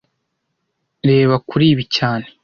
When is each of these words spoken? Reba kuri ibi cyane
Reba 1.09 1.35
kuri 1.49 1.65
ibi 1.73 1.83
cyane 1.95 2.25